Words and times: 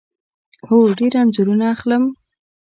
هو، 0.67 0.77
ډیر 0.99 1.13
انځورونه 1.21 1.65
اخلم 1.73 2.03